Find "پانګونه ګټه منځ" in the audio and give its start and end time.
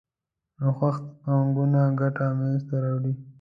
1.21-2.59